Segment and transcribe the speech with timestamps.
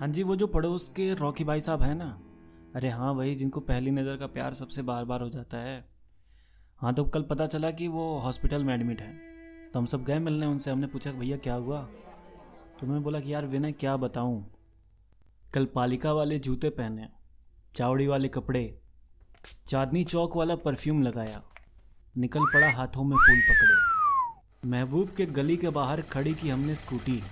[0.00, 2.06] हाँ जी, वो जो पड़ोस के रॉकी भाई साहब हैं ना?
[2.76, 5.84] अरे हाँ वही जिनको पहली नज़र का प्यार सबसे बार बार हो जाता है।
[6.80, 9.12] हाँ तो कल पता चला कि वो हॉस्पिटल में एडमिट है।
[9.70, 11.80] तो हम सब गए मिलने उनसे, हमने पूछा भैया क्या हुआ?
[11.80, 14.50] तो उन्होंने बोला कि यार, विनय, क्या बताऊँ?
[15.54, 17.08] कल पालिका वाले जूते पहने,
[17.74, 18.80] चावड़ी वाले कपड़े,
[19.66, 21.42] चांदनी चौक वाला परफ्यूम लगाया,
[22.18, 27.22] निकल पड़ा हाथों में फूल पकड़े। महबूब के गली के बाहर खड़ी की हमने स्कूटी,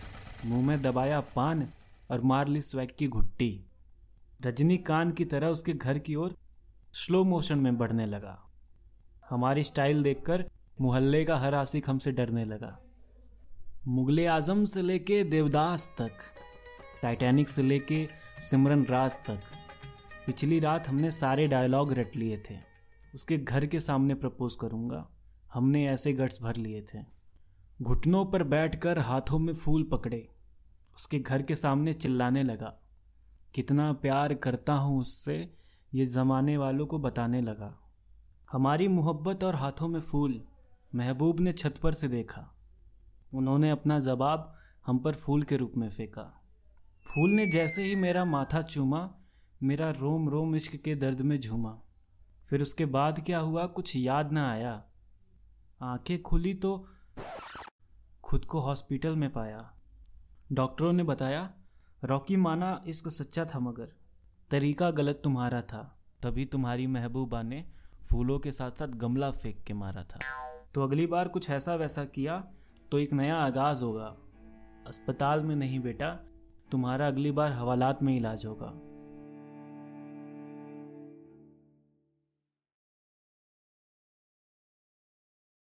[0.44, 1.68] मुँह में दबाया पान
[2.10, 3.50] और मार ली स्वैग की घुट्टी।
[4.40, 6.36] रजनीकांत की तरह उसके घर की ओर
[6.94, 8.38] स्लो मोशन में बढ़ने लगा।
[9.30, 10.44] हमारी स्टाइल देखकर
[10.80, 12.78] मोहल्ले का हर आशिक हमसे डरने लगा।
[13.86, 16.12] मुगले आज़म से लेके देवदास तक
[17.02, 18.06] टाइटैनिक से लेके
[18.40, 19.40] सिमरन राज तक,
[20.26, 22.56] पिछली रात हमने सारे डायलॉग रट लिए थे।
[23.14, 25.08] उसके घर के सामने प्रपोज करूँगा।
[25.52, 26.98] हमने ऐसे गट्स भर लिए थे।
[27.82, 30.28] घुटनों पर बैठकर हाथों में फूल पकड़े।
[30.98, 32.78] उसके घर के सामने चिल्लाने लगा।
[33.54, 35.54] कितना प्यार करता हूँ उससे,
[35.94, 37.80] ये ज़माने वालों को बताने लगा।
[38.52, 40.44] हमारी मोहब्बत और हाथों में फूल,
[40.94, 42.54] महबूब ने छत पर से देखा।
[43.34, 44.54] उन्होंने अपना जवाब
[44.86, 46.42] हम पर फूल के रूप में फेंका।
[47.04, 49.14] फूल ने जैसे ही मेरा माथा चूमा,
[49.62, 51.78] मेरा रोम रोम इश्क के दर्द में झूमा।
[52.50, 54.84] फिर उसके बाद क्या हुआ कुछ याद ना आया।
[55.82, 56.86] आँखें खुली तो
[58.22, 59.74] खुद को हॉस्पिटल में पाया।
[60.52, 61.50] डॉक्टरों ने बताया,
[62.04, 63.88] रॉकी माना इश्क सच्चा था मगर,
[64.50, 67.64] तरीका गलत तुम्हारा था, तभी तुम्हारी महबूबा ने
[68.10, 70.18] फूलों के साथ साथ गमला फेंक के मारा था।
[70.74, 72.44] तो अगली बार कुछ ऐसा वैसा किया
[72.92, 74.16] तो एक नया आगाज़ होगा।
[74.86, 76.10] अस्पताल में नहीं बेटा,
[76.70, 78.72] तुम्हारा अगली बार हवालात में इलाज होगा।